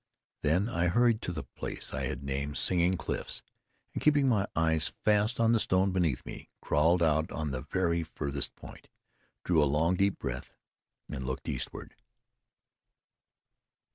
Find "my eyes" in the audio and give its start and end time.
4.27-4.87